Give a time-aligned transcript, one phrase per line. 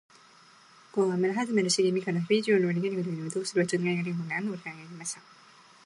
[0.93, 5.21] ごんは村はずれの茂みから兵十の家を見つめ、どうすれば償いができるのかと何度も考え続けていました。